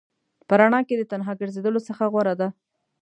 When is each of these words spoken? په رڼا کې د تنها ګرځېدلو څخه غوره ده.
په 0.47 0.53
رڼا 0.59 0.79
کې 0.87 0.95
د 0.97 1.03
تنها 1.11 1.33
ګرځېدلو 1.41 1.79
څخه 1.87 2.03
غوره 2.11 2.33
ده. 2.41 2.47